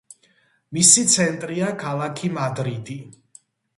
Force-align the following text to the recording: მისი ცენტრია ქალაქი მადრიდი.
მისი 0.77 1.03
ცენტრია 1.15 1.67
ქალაქი 1.83 2.33
მადრიდი. 2.39 2.97